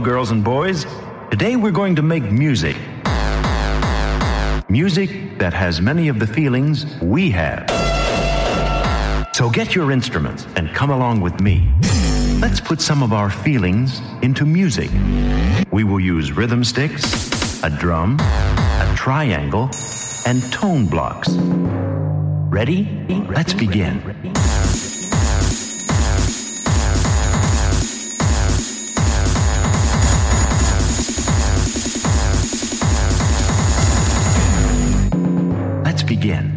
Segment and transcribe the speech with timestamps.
[0.00, 0.84] Girls and boys.
[1.30, 2.76] Today we're going to make music.
[4.68, 7.66] Music that has many of the feelings we have.
[9.34, 11.72] So get your instruments and come along with me.
[12.40, 14.90] Let's put some of our feelings into music.
[15.70, 19.70] We will use rhythm sticks, a drum, a triangle,
[20.26, 21.30] and tone blocks.
[22.50, 22.88] Ready?
[23.28, 24.02] Let's begin.
[36.06, 36.55] Begin.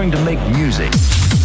[0.00, 1.39] Going to make music.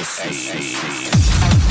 [0.00, 0.18] S.
[0.30, 1.69] SC.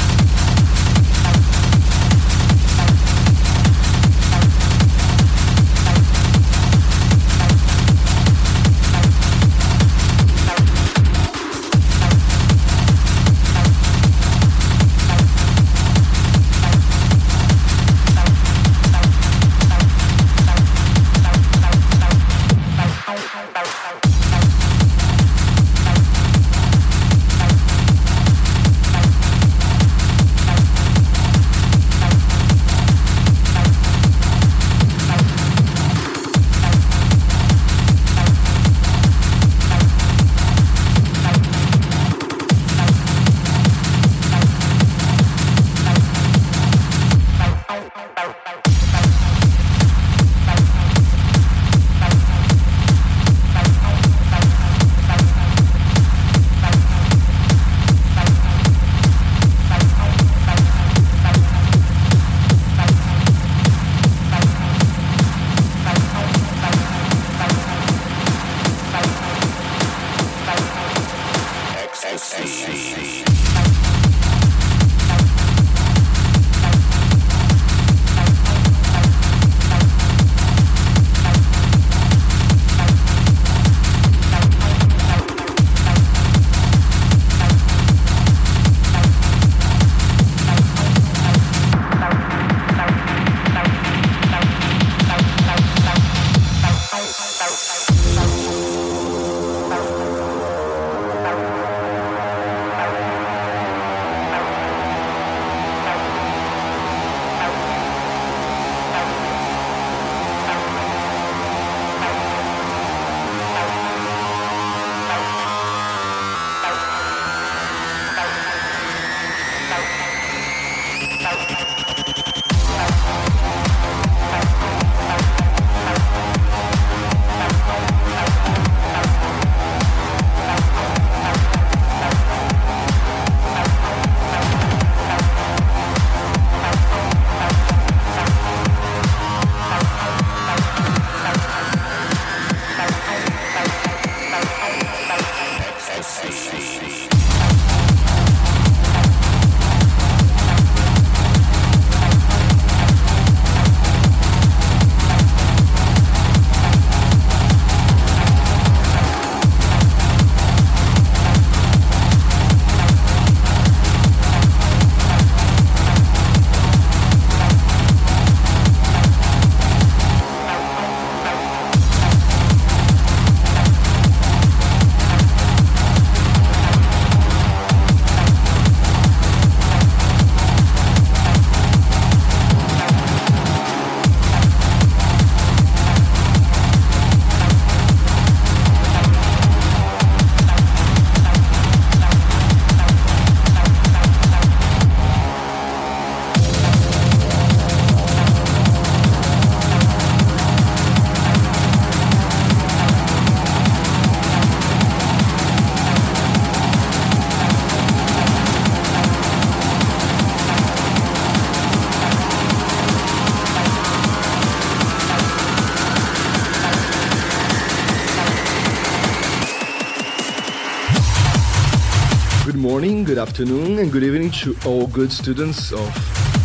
[222.70, 225.90] Morning, good afternoon, and good evening to all good students of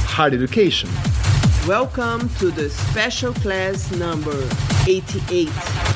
[0.06, 0.88] hard education.
[1.68, 4.48] Welcome to the special class number
[4.88, 5.48] 88.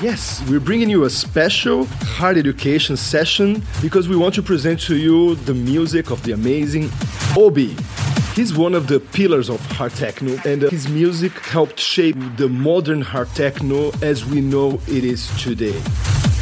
[0.02, 1.86] Yes, we're bringing you a special
[2.18, 6.90] hard education session because we want to present to you the music of the amazing
[7.34, 7.74] Obi.
[8.34, 12.50] He's one of the pillars of hard techno, and uh, his music helped shape the
[12.50, 15.80] modern hard techno as we know it is today.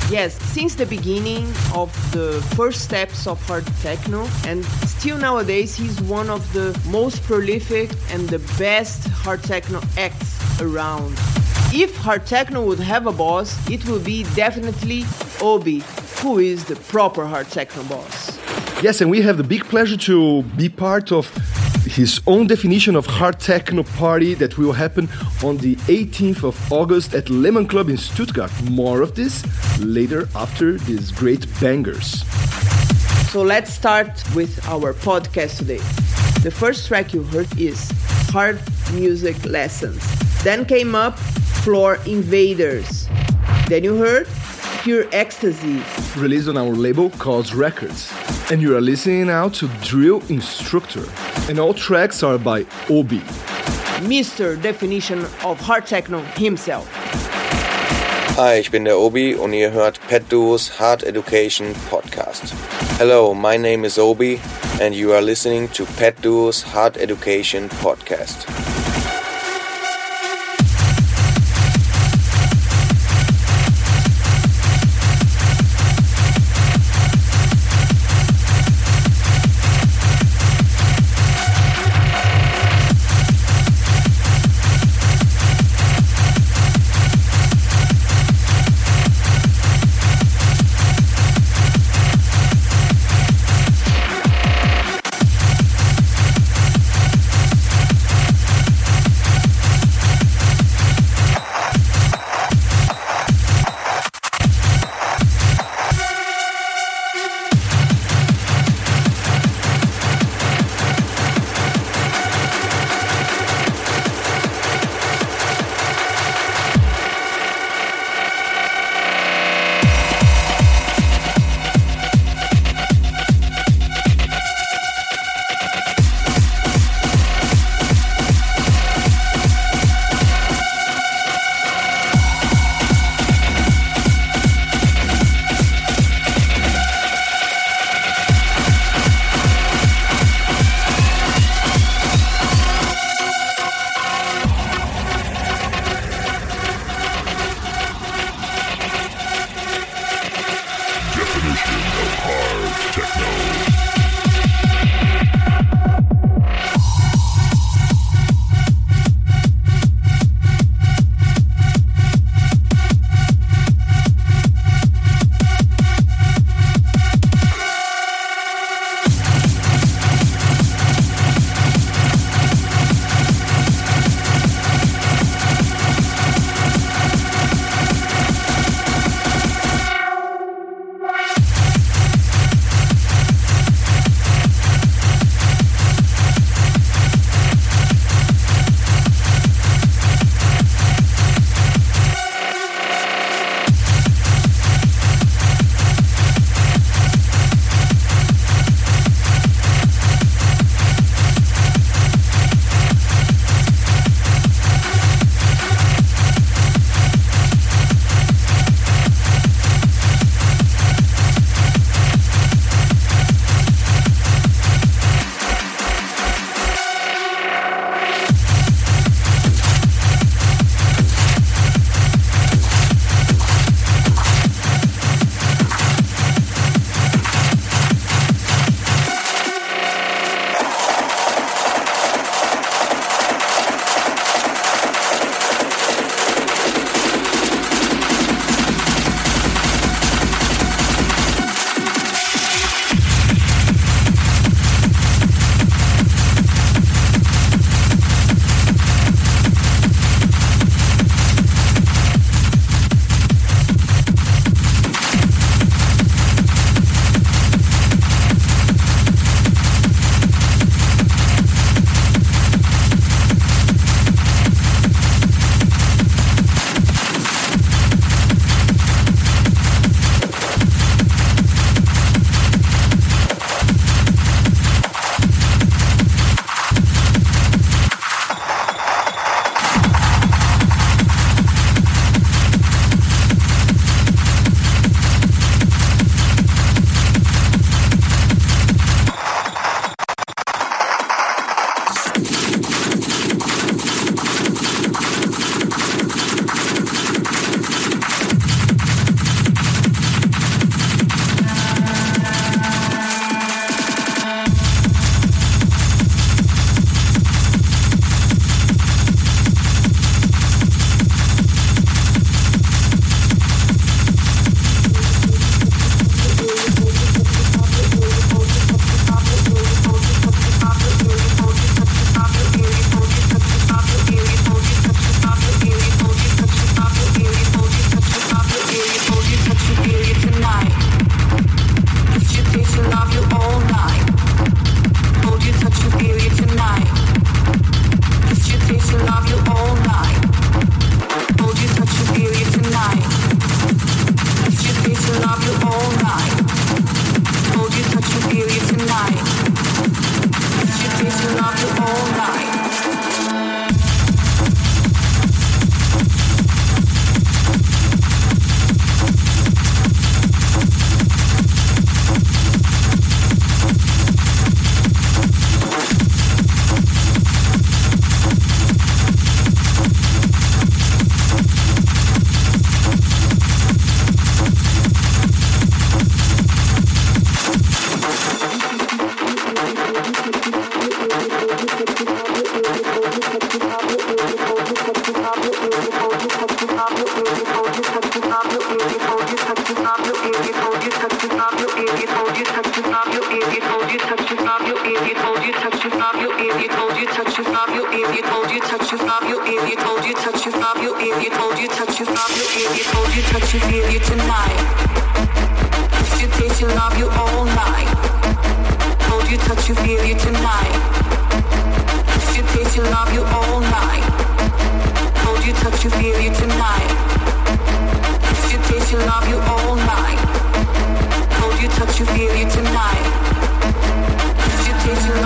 [0.08, 6.00] Yes, since the beginning of the first steps of hard techno, and still nowadays, he's
[6.02, 11.12] one of the most prolific and the best hard techno acts around.
[11.74, 15.04] If hard techno would have a boss, it would be definitely
[15.42, 15.82] Obi,
[16.20, 18.38] who is the proper hard techno boss.
[18.80, 21.26] Yes, and we have the big pleasure to be part of
[21.86, 25.08] his own definition of hard techno party that will happen
[25.42, 28.50] on the 18th of August at Lemon Club in Stuttgart.
[28.70, 29.44] More of this
[29.78, 32.24] later after these great bangers.
[33.30, 35.80] So let's start with our podcast today.
[36.42, 37.90] The first track you heard is
[38.30, 38.60] Hard
[38.92, 40.02] Music Lessons.
[40.42, 41.18] Then came up
[41.62, 43.08] Floor Invaders.
[43.68, 44.28] Then you heard
[44.82, 45.82] Pure Ecstasy.
[46.16, 48.12] Released on our label Cause Records.
[48.48, 51.02] And you are listening now to Drill Instructor.
[51.50, 53.18] And all tracks are by Obi.
[54.06, 54.60] Mr.
[54.62, 56.86] Definition of Hard Techno himself.
[58.36, 62.54] Hi, ich bin der Obi und ihr hört PETDuos Hard Education Podcast.
[62.98, 64.38] Hello, my name is Obi
[64.80, 68.46] and you are listening to PETDuos Hard Education Podcast.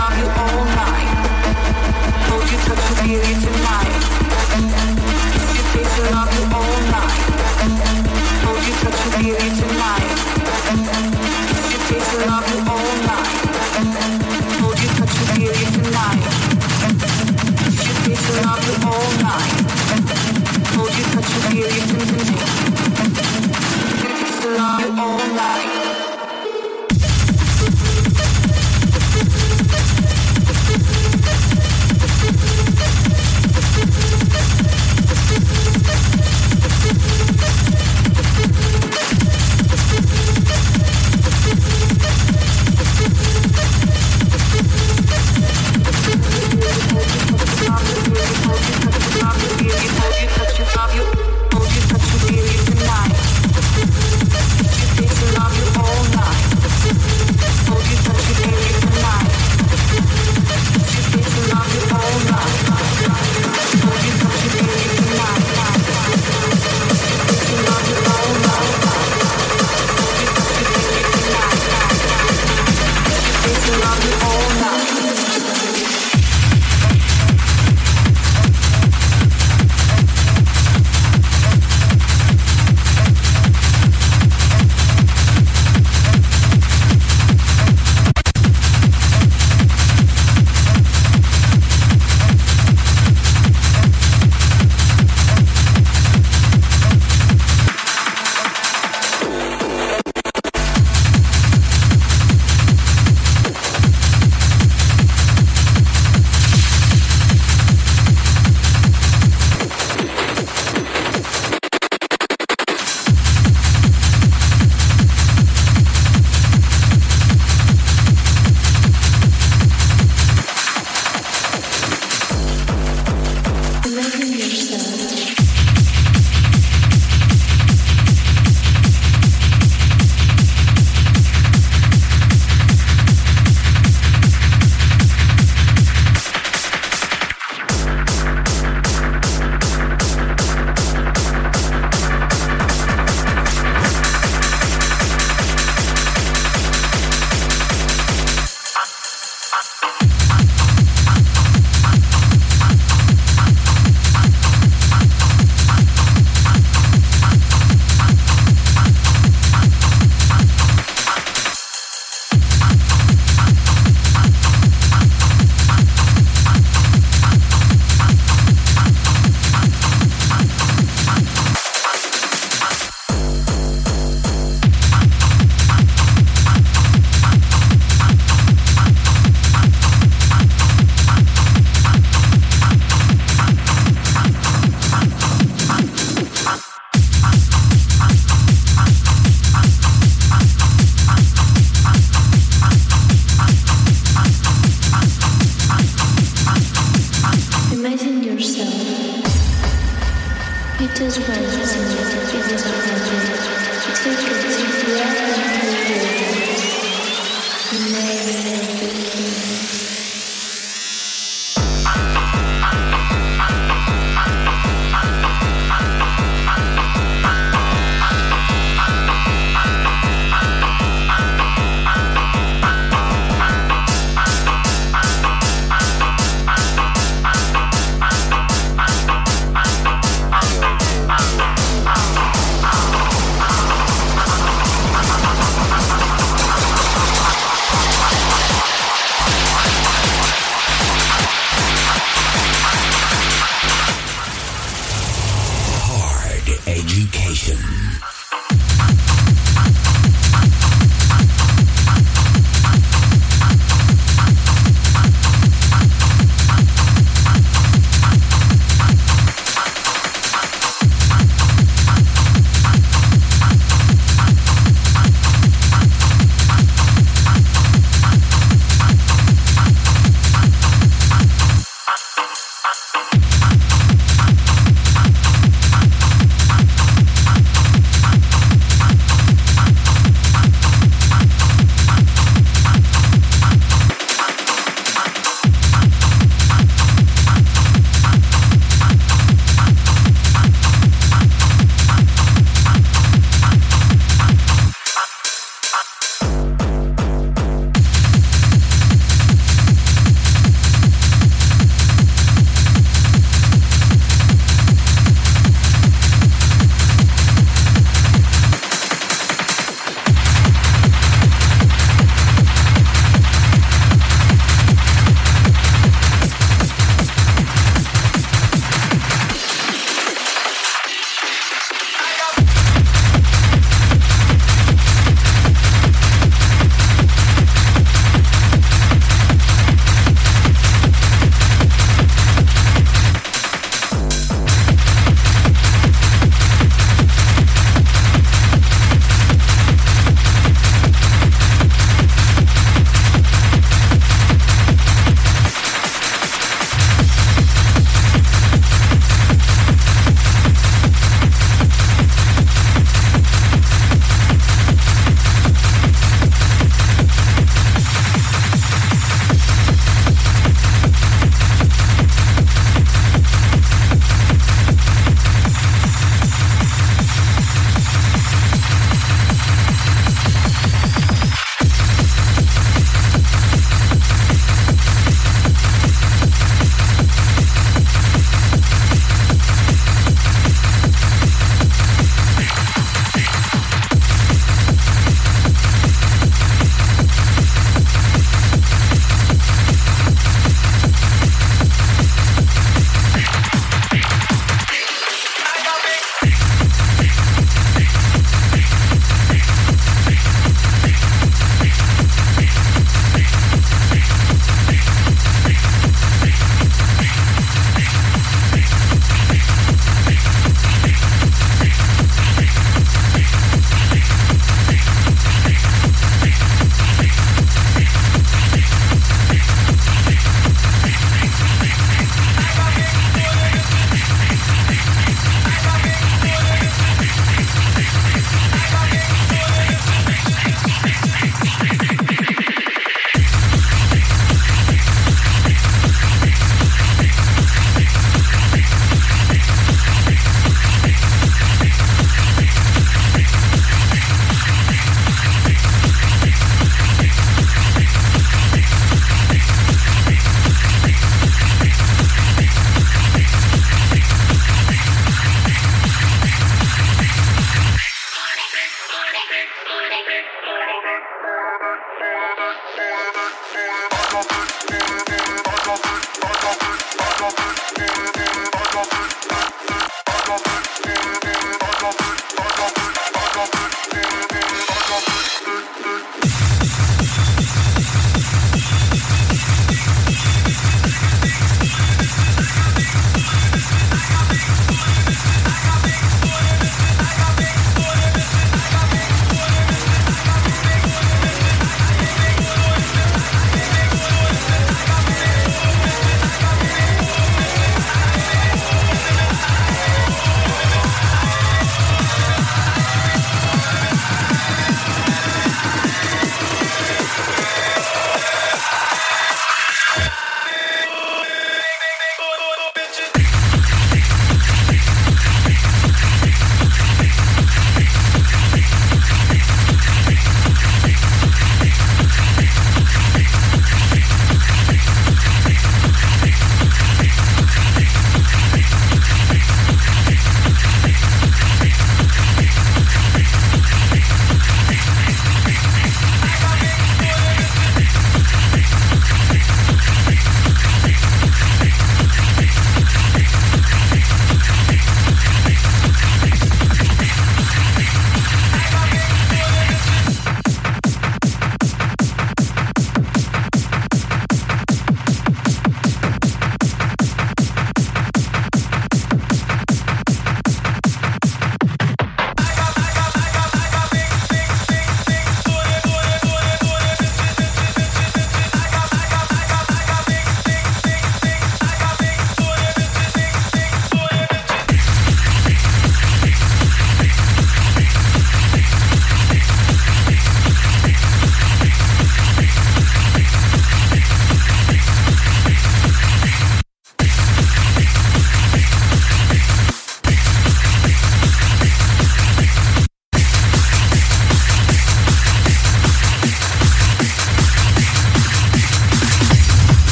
[0.00, 1.10] Love you all night.
[2.28, 3.59] Hold you, touch you, feel you,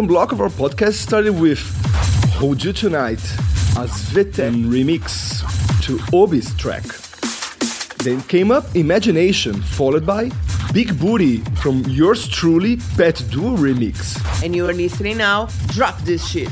[0.00, 1.58] second block of our podcast started with
[2.38, 3.18] Hold You Tonight,
[3.76, 5.42] a Svetec remix
[5.82, 6.84] to Obi's track.
[7.98, 10.30] Then came up Imagination, followed by
[10.72, 14.16] Big Booty from yours truly, PETDuo remix.
[14.42, 16.48] And you are listening now, drop this shit.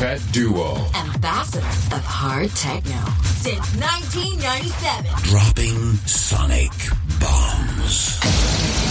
[0.00, 0.74] Pet Duo.
[0.96, 2.98] Ambassadors of hard techno
[3.38, 5.06] since 1997.
[5.30, 6.72] Dropping sonic
[7.20, 8.81] bombs.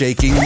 [0.00, 0.39] shaking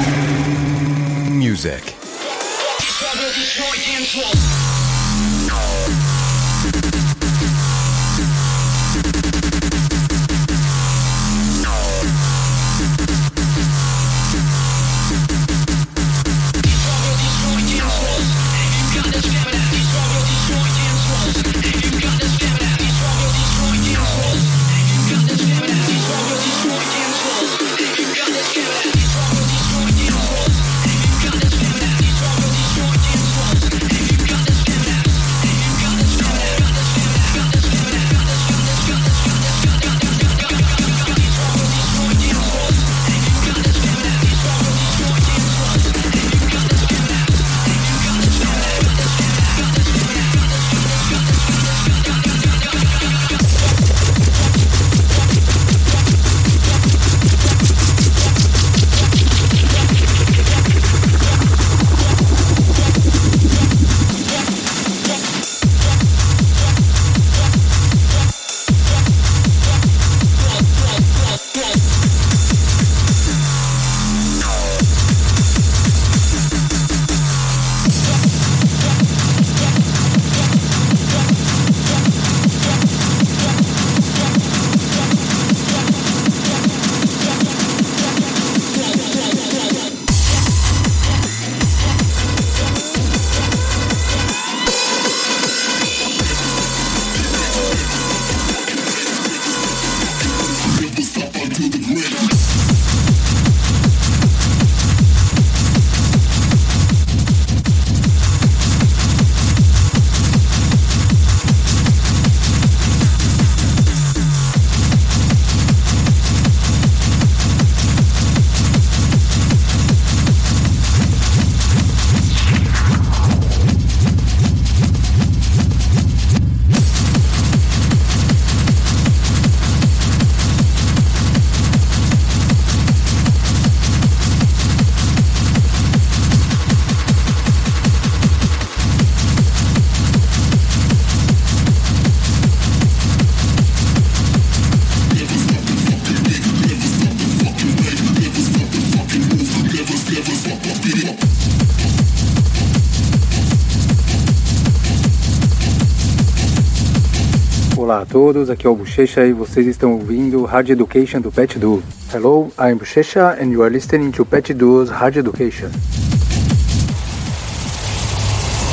[157.95, 161.57] Olá a todos, aqui é o Bochecha e vocês estão ouvindo Hard Education do Pet
[161.61, 161.81] Duo.
[162.13, 165.71] Hello, I'm Bochecha and you are listening to Pet Duo's Hard Education.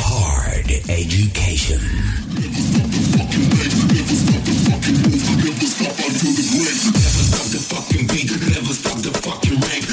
[0.02, 1.78] Hard Education.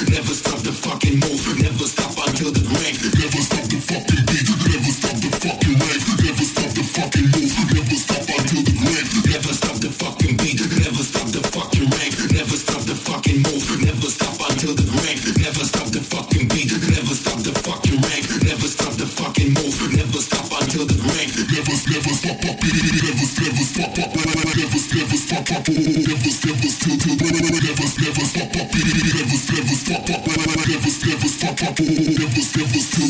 [0.10, 2.50] Never stop the fucking move, never stop the
[6.20, 8.69] never stop the fucking move, never stop until
[9.10, 13.66] Never stop the fucking beat, never stop the fucking rank, never stop the fucking move,
[13.82, 18.30] never stop until the rank, never stop the fucking beat, never stop the fucking rank,
[18.46, 23.02] never stop the fucking move, never stop until the rank, never never stop up, never
[23.02, 23.26] never
[23.66, 29.10] stop up, never never stop up, never never still till never never stop up, never
[29.10, 33.10] never stop up, never never stop up, never never still.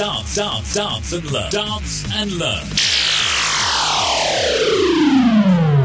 [0.00, 1.50] Dance, dance, dance, dance, dance and learn.
[1.50, 2.64] Dance and learn.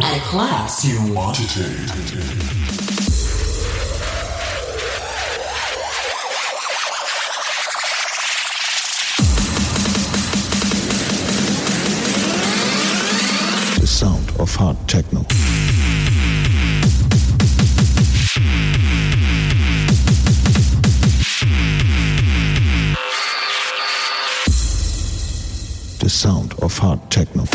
[0.01, 1.75] At a class you want to take.
[13.81, 15.25] The sound of hard techno.
[26.05, 27.45] The sound of hard techno.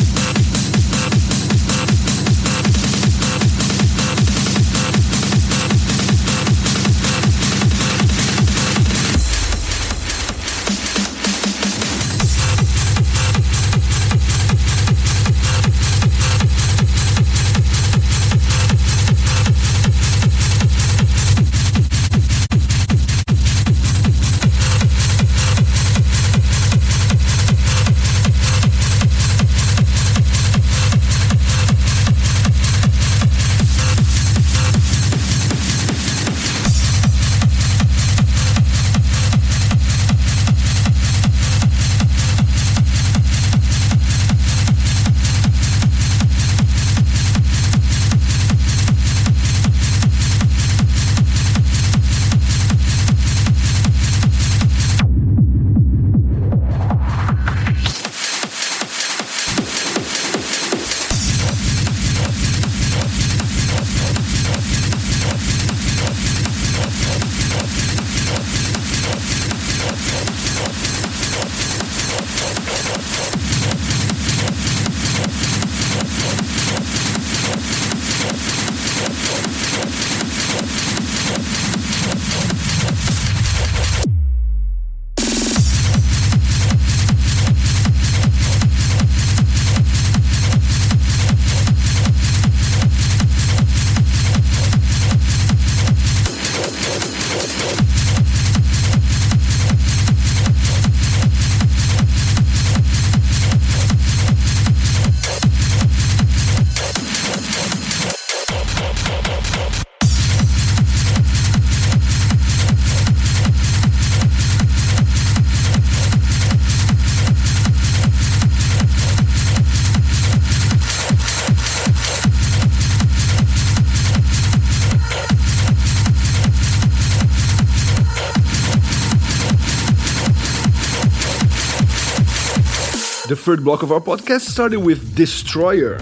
[133.50, 135.98] Third block of our podcast started with Destroyer,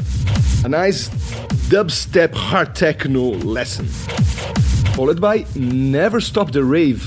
[0.67, 1.09] a nice
[1.71, 3.87] dubstep hard techno lesson,
[4.93, 7.03] followed by Never Stop the Rave,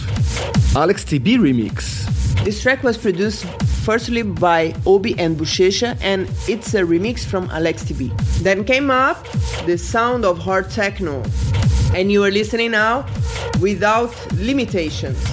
[0.76, 2.04] Alex TB remix.
[2.44, 3.46] This track was produced
[3.86, 8.10] firstly by Obi and Buchecha, and it's a remix from Alex TB.
[8.42, 9.24] Then came up
[9.68, 11.22] the sound of hard techno,
[11.94, 13.06] and you are listening now
[13.60, 15.24] without limitations.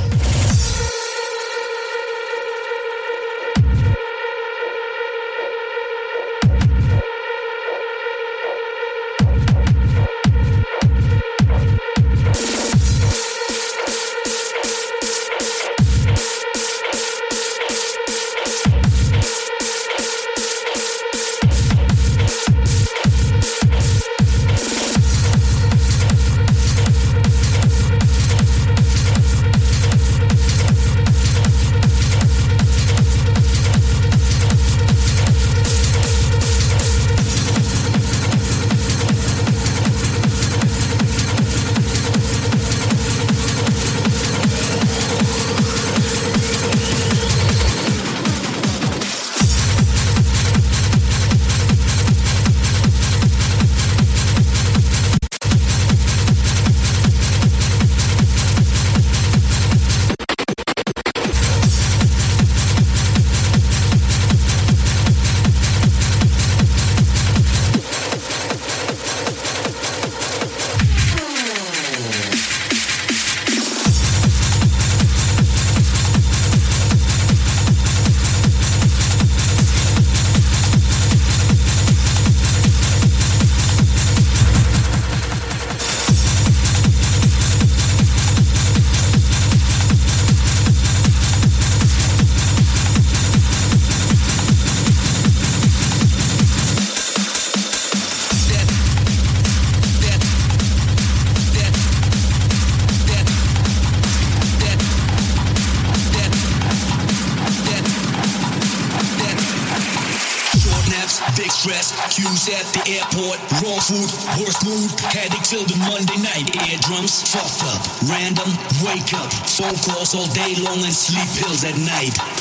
[115.49, 116.45] Till the Monday night.
[116.69, 117.81] Eardrums fucked up,
[118.11, 118.53] random,
[118.85, 119.33] wake up.
[119.49, 122.38] Phone calls all day long and sleep pills at night.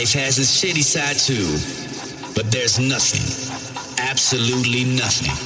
[0.00, 1.44] Life has its shitty side too.
[2.34, 3.20] But there's nothing,
[4.00, 5.36] absolutely nothing,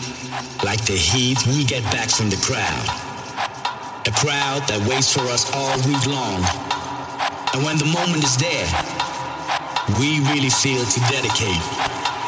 [0.63, 2.87] like the heat we get back from the crowd.
[4.07, 6.39] A crowd that waits for us all week long.
[7.53, 8.71] And when the moment is there,
[9.99, 11.63] we really feel to dedicate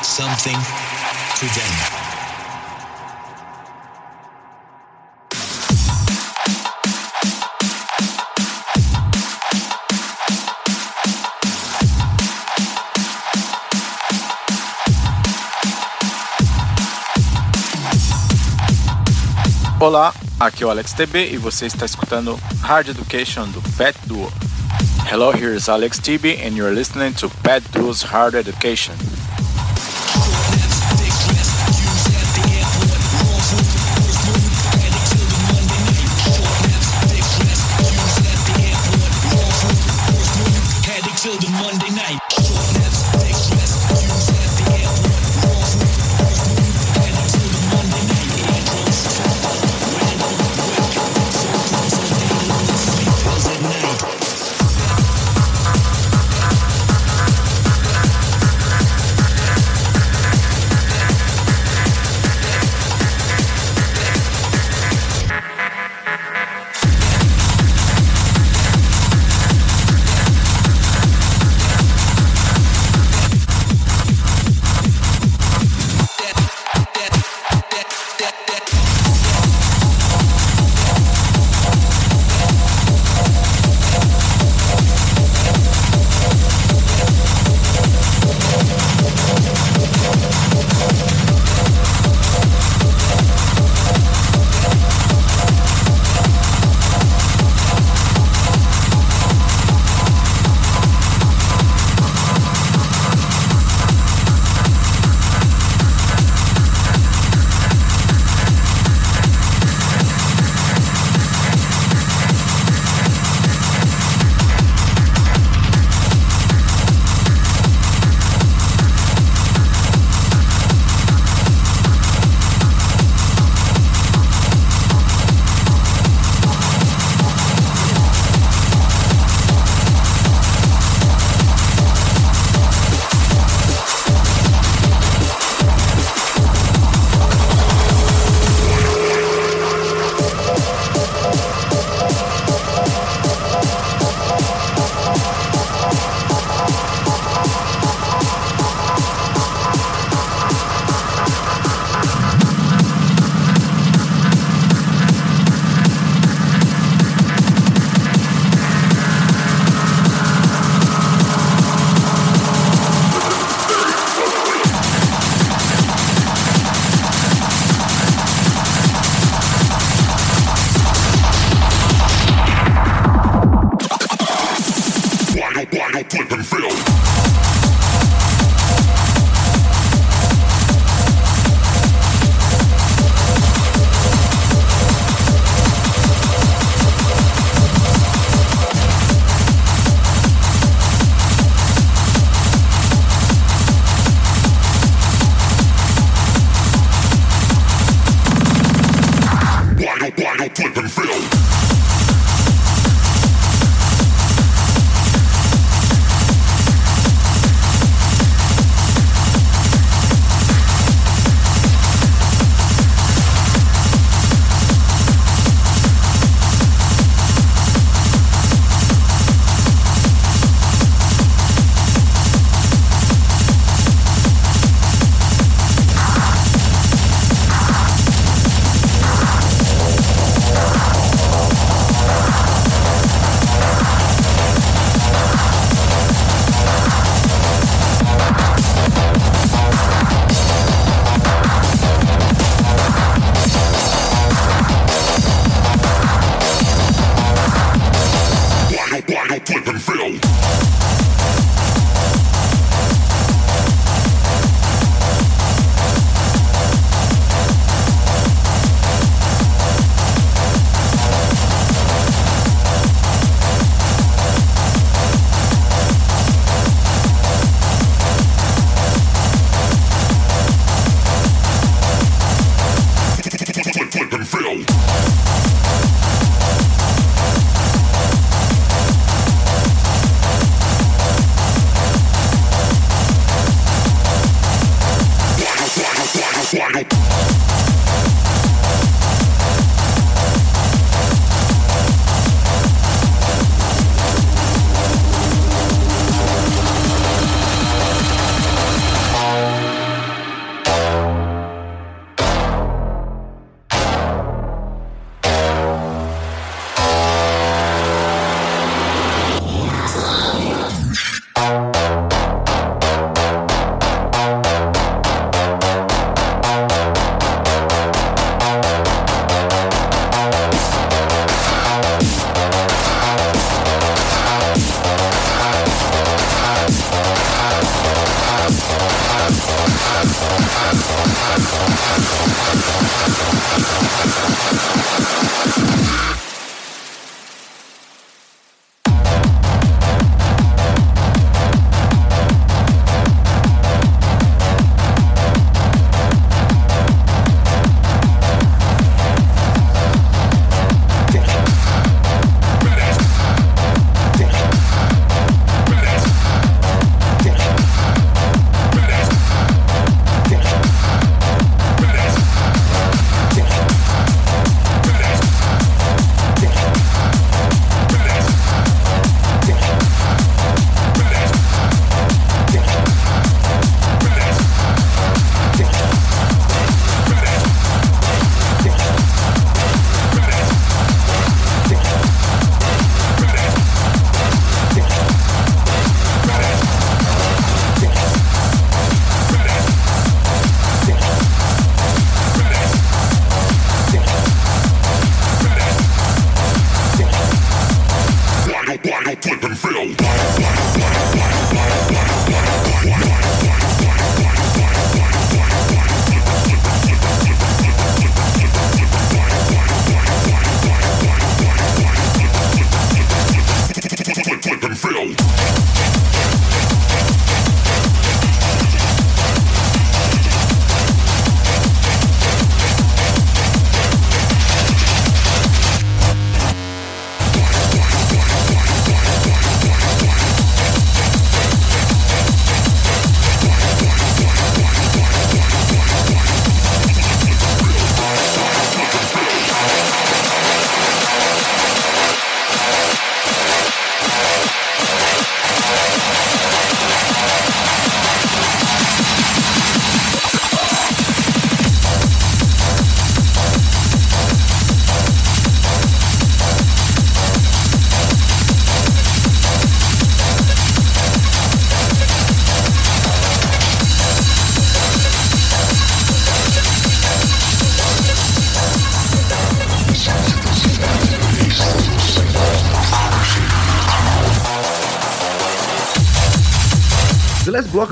[0.03, 0.59] something
[1.39, 1.96] to them.
[19.87, 24.33] Olá, aqui é o Alex TB e você está escutando Hard Education do Pet Duo.
[25.09, 28.95] Hello, here is Alex TB and you're listening to Pet Duo's Hard Education.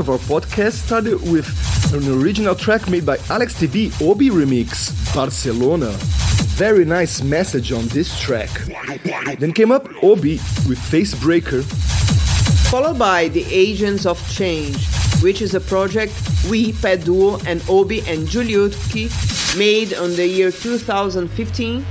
[0.04, 1.48] Of our podcast started with
[1.94, 5.92] an original track made by Alex TB Obi remix, Barcelona.
[6.58, 8.50] Very nice message on this track.
[9.38, 10.34] Then came up Obi
[10.68, 11.64] with Facebreaker.
[12.70, 14.76] Followed by The Agents of Change,
[15.22, 16.12] which is a project
[16.50, 19.08] we, PETDuo, and Obi and Julyukie
[19.56, 21.86] made on the year 2015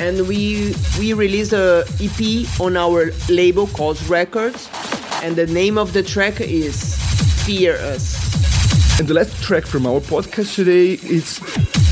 [0.00, 4.68] and we we released a EP on our label called Records
[5.22, 7.09] and the name of the track is
[7.44, 8.98] Fear Us.
[9.00, 11.40] And the last track from our podcast today is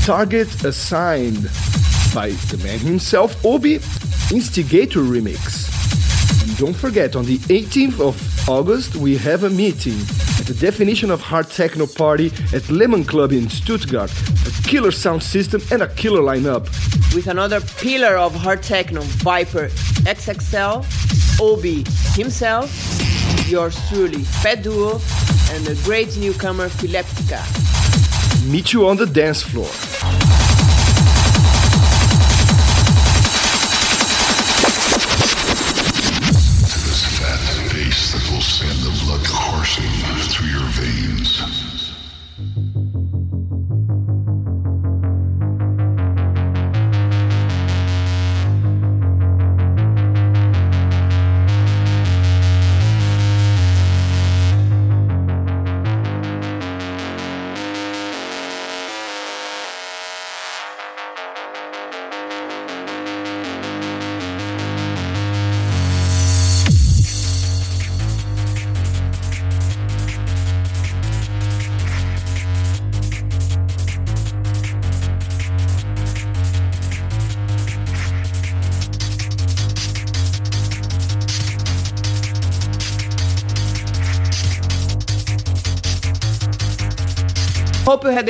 [0.05, 1.43] Target Assigned
[2.13, 3.75] by the man himself, Obi
[4.31, 5.67] Instigator Remix.
[6.43, 9.99] And don't forget, on the 18th of August, we have a meeting
[10.39, 14.11] at the Definition of Hard Techno Party at Lemon Club in Stuttgart.
[14.45, 16.65] A killer sound system and a killer lineup.
[17.15, 19.69] With another pillar of hard techno, Viper
[20.05, 20.85] XXL,
[21.41, 21.83] Obi
[22.13, 22.69] himself,
[23.49, 25.01] yours truly, PETDuo,
[25.51, 27.41] and the great newcomer Phileptica.
[28.51, 30.18] Meet you on the dance floor.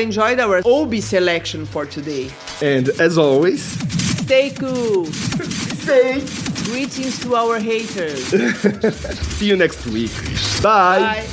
[0.02, 2.30] Enjoyed our Obi selection for today.
[2.62, 3.62] And as always,
[4.30, 5.06] Stay cool.
[5.86, 6.22] Say.
[6.66, 8.26] Greetings to our haters.
[9.38, 10.14] see you next week.
[10.62, 11.00] Bye.
[11.00, 11.28] Bye.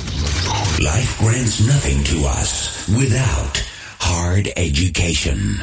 [0.83, 3.63] Life grants nothing to us without
[3.99, 5.57] hard education.